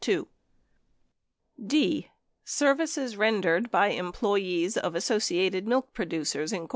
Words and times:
911 0.07 2.05
I). 2.07 2.11
Services 2.43 3.15
Rendered 3.17 3.69
by 3.69 3.89
Employees 3.89 4.75
of 4.75 4.95
Associated 4.95 5.67
Milk 5.67 5.93
Producers, 5.93 6.51
Inc. 6.51 6.69